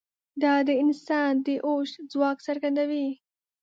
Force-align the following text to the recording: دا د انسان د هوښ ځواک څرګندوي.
دا 0.43 0.53
د 0.67 0.69
انسان 0.83 1.33
د 1.45 1.47
هوښ 1.63 1.89
ځواک 2.11 2.37
څرګندوي. 2.47 3.07